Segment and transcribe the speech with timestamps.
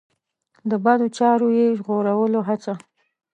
[0.69, 2.73] د بدو چارو یې ژغورلو هڅه.